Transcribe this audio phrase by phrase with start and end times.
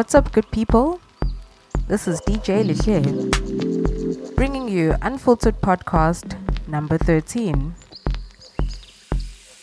[0.00, 0.98] What's up, good people?
[1.86, 7.74] This is DJ Lihle, bringing you Unfiltered Podcast number 13.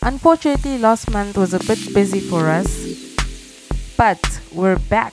[0.02, 2.70] Unfortunately, last month was a bit busy for us,
[3.96, 5.12] but we're back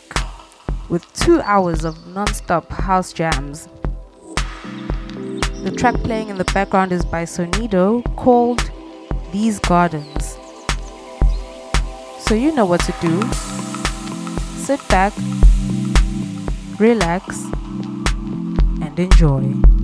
[0.90, 3.68] with two hours of non stop house jams.
[5.64, 8.70] The track playing in the background is by Sonido called
[9.32, 10.38] These Gardens.
[12.20, 13.45] So you know what to do.
[14.66, 15.14] Sit back,
[16.80, 17.44] relax,
[18.82, 19.75] and enjoy.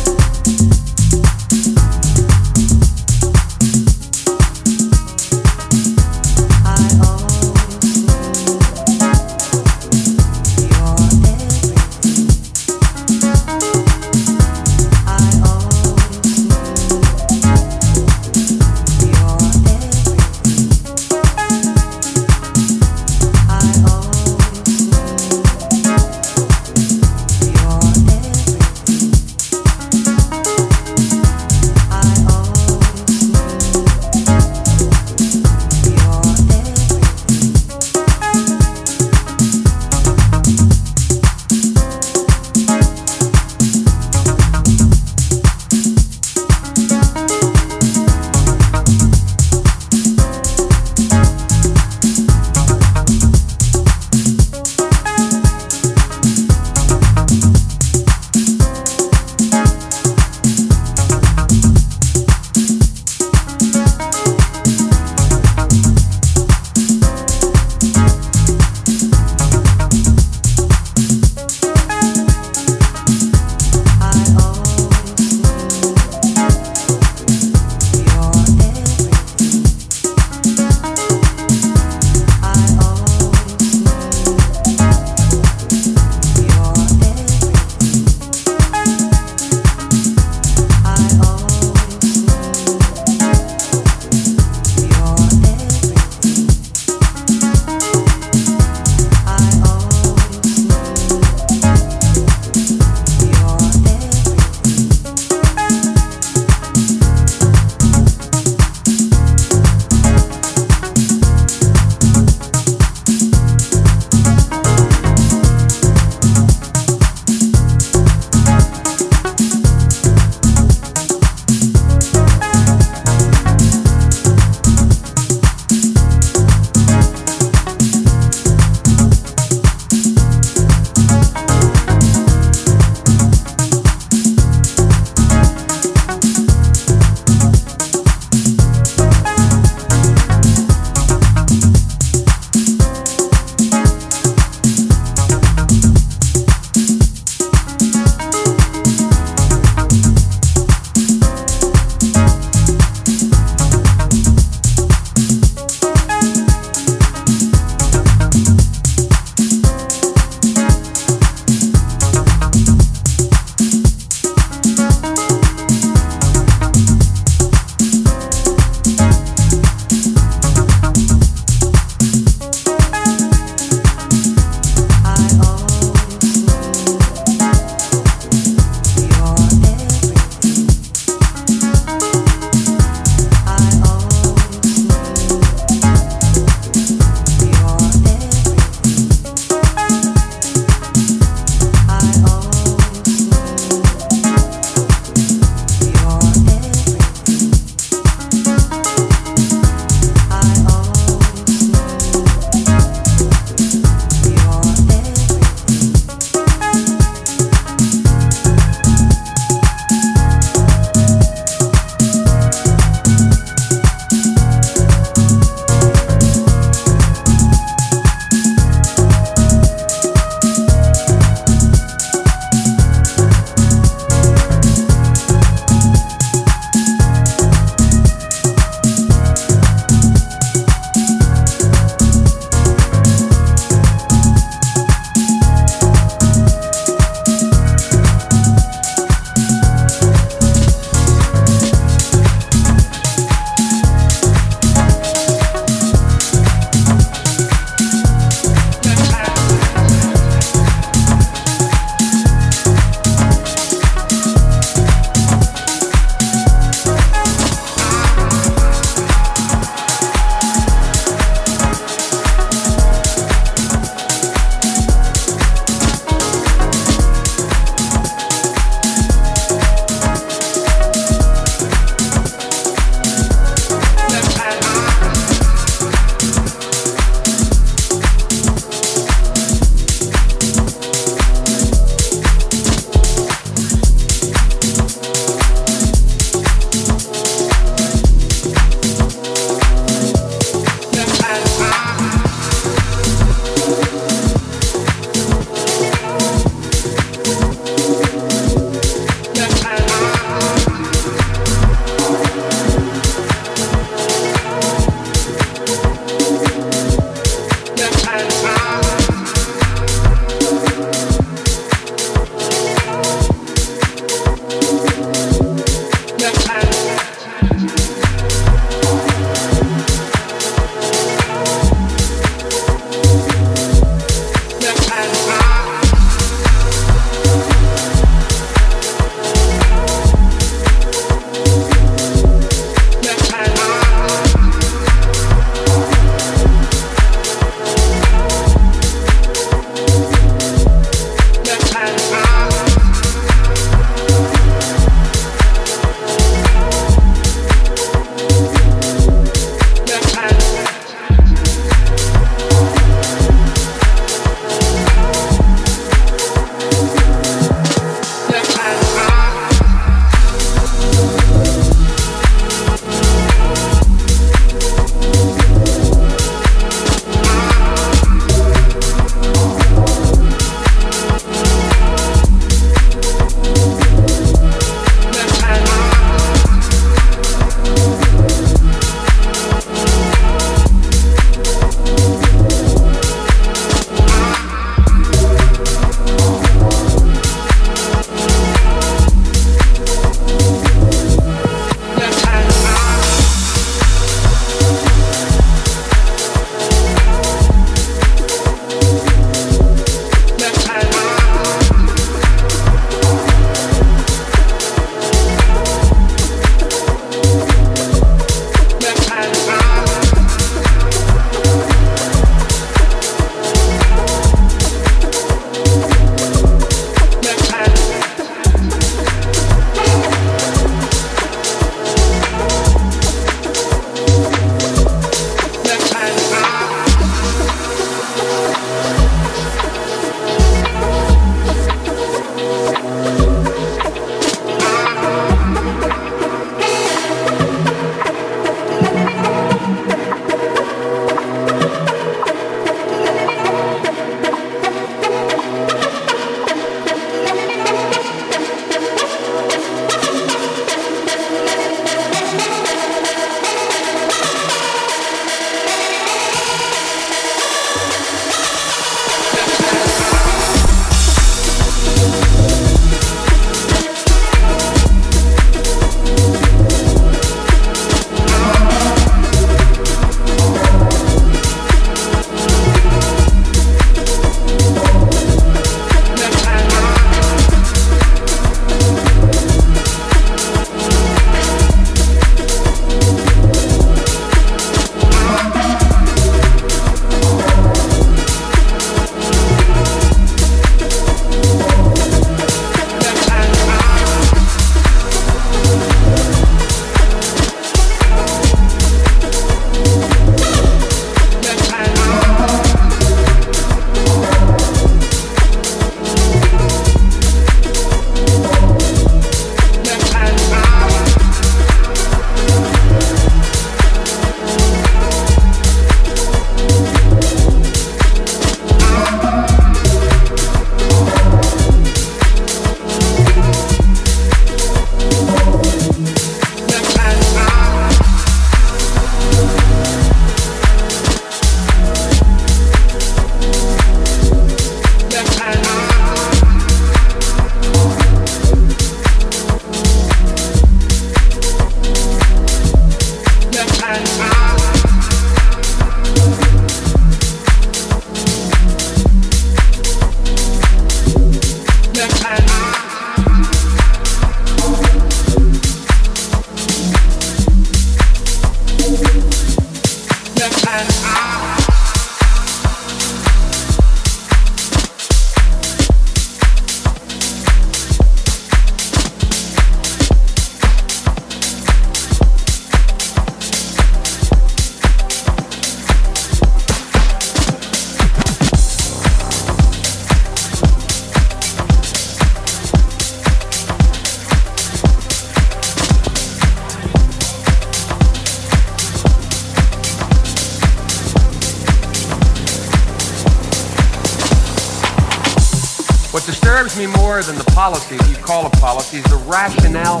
[597.68, 600.00] Policy you call a policy is the rationale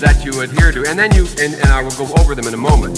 [0.00, 0.88] that you adhere to.
[0.88, 2.96] And then you, and, and I will go over them in a moment.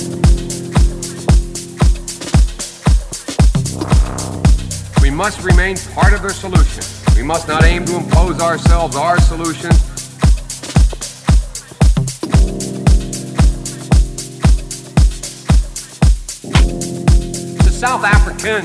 [5.03, 6.85] We must remain part of their solution.
[7.17, 9.96] We must not aim to impose ourselves, our solutions.
[17.77, 18.65] South Africans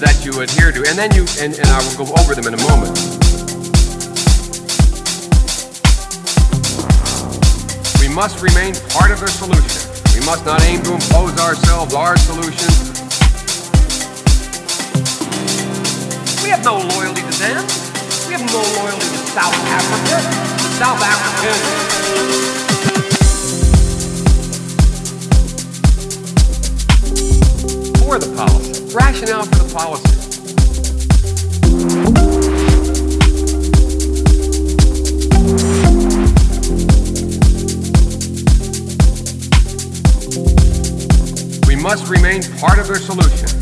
[0.00, 0.84] that you adhere to.
[0.88, 2.98] And then you, and, and I will go over them in a moment.
[8.00, 9.92] We must remain part of their solution.
[10.18, 12.85] We must not aim to impose ourselves, our solutions.
[16.56, 17.64] Have no loyalty to them.
[18.28, 20.22] We have no loyalty to South Africa.
[20.78, 21.96] South Africans.
[28.06, 30.12] for the policy, rationale for the policy.
[41.66, 43.55] We must remain part of their solution.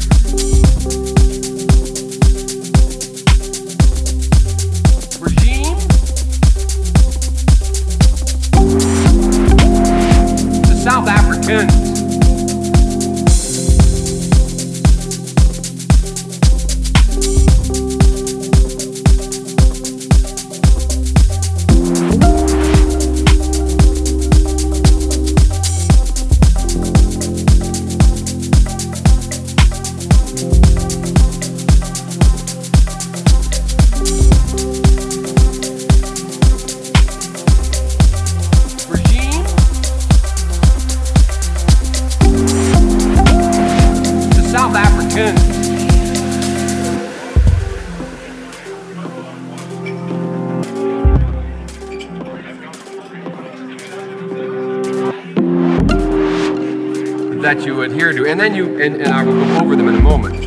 [58.35, 60.41] And then you, and, and I will go over them in a moment.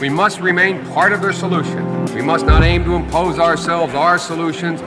[0.00, 2.04] We must remain part of their solution.
[2.14, 4.80] We must not aim to impose ourselves, our solutions.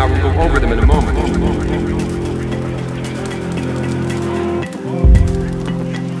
[0.00, 1.14] Will go over them in a moment.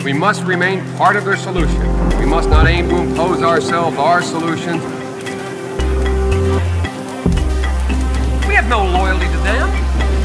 [0.04, 1.80] We must remain part of their solution.
[2.18, 4.82] We must not aim to impose ourselves, our solutions.
[8.46, 9.70] We have no loyalty to them.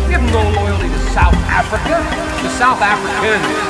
[0.05, 2.03] We have no loyalty to South Africa,
[2.43, 3.64] the South Africans.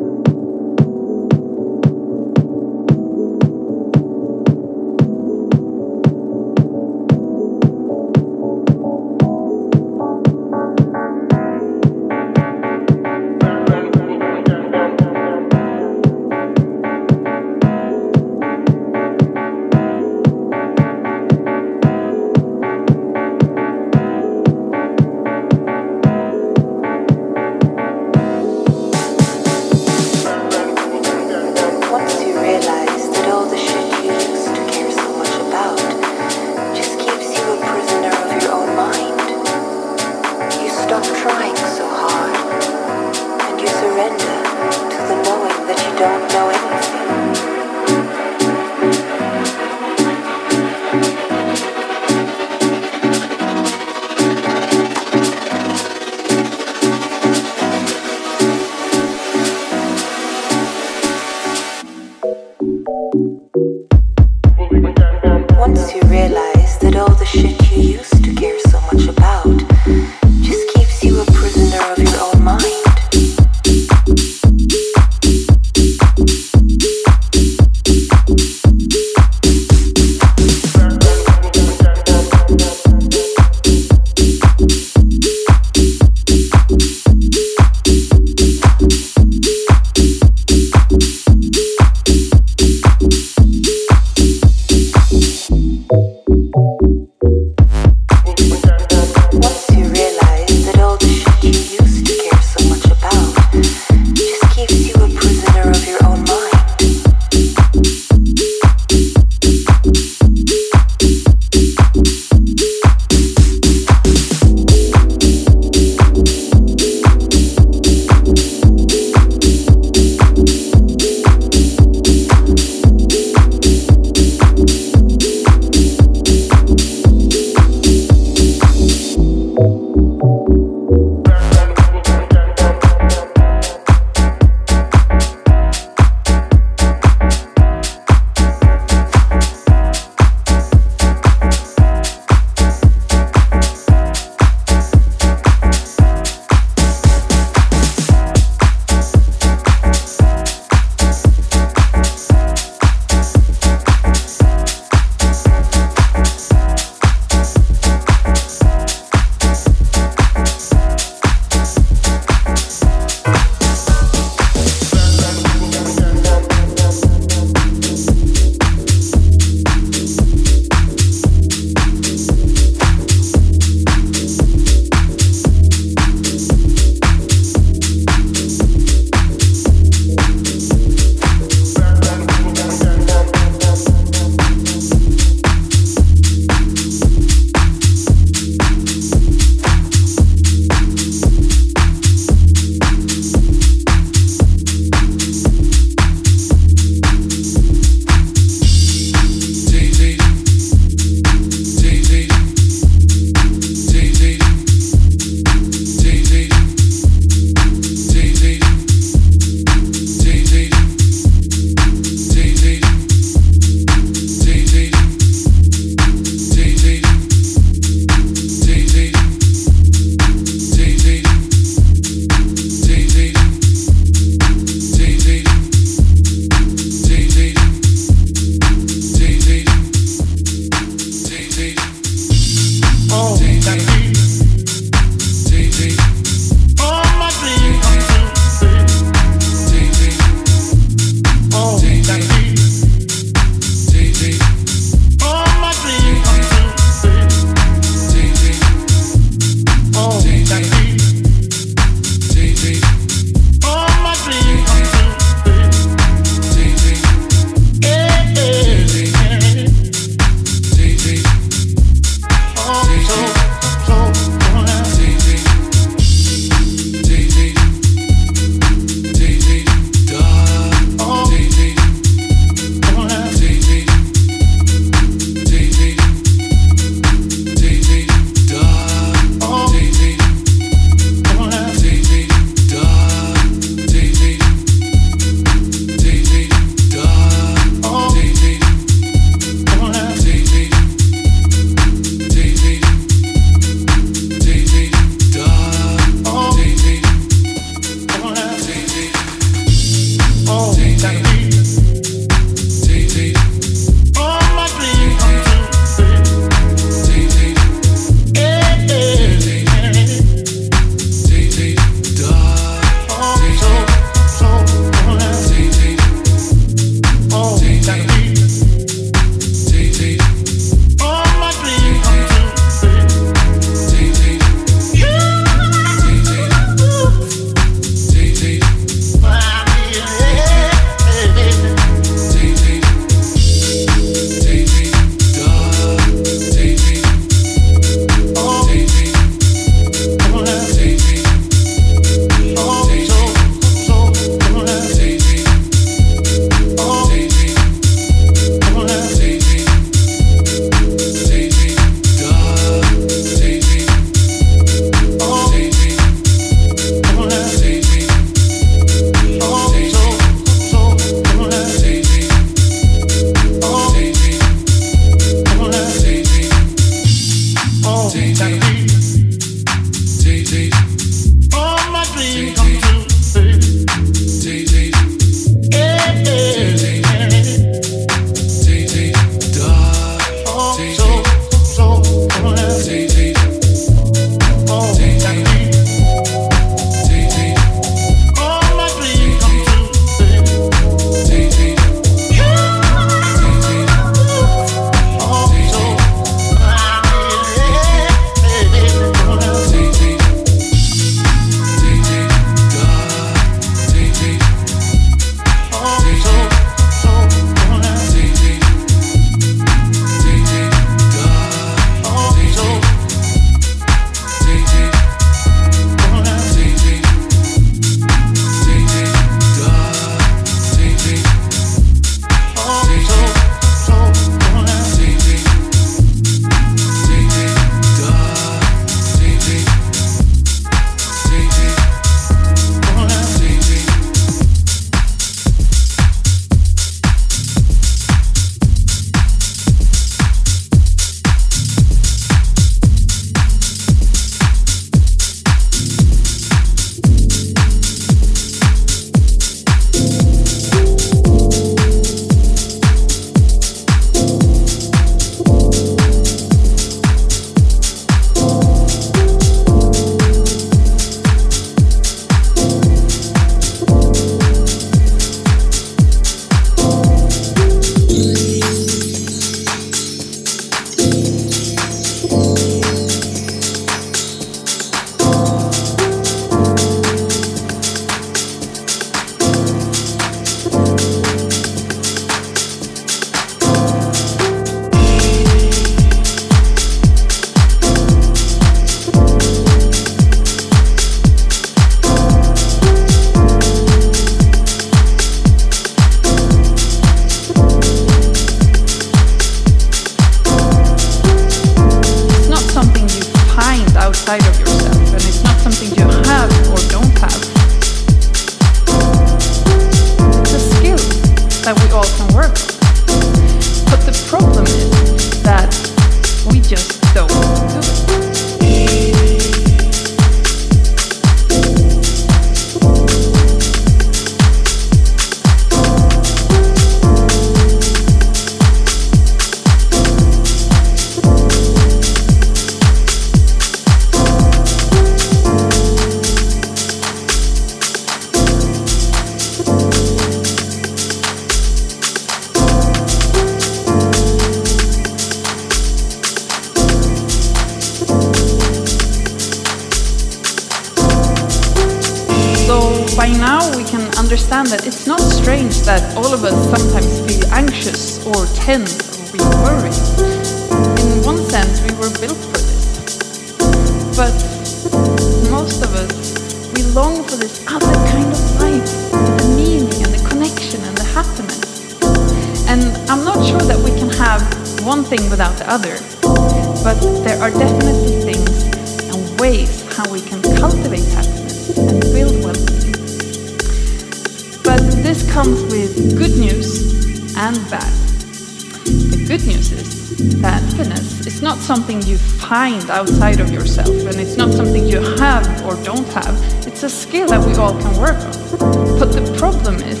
[592.56, 593.94] find outside of yourself.
[594.08, 596.34] And it's not something you have or don't have,
[596.66, 598.98] it's a skill that we all can work on.
[598.98, 600.00] But the problem is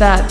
[0.00, 0.26] that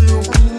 [0.00, 0.51] you.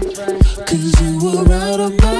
[0.00, 2.17] Cause you were out of my